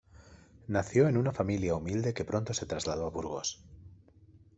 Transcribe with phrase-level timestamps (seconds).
[0.67, 3.63] Nació en una familia humilde que pronto se trasladó a Burgos.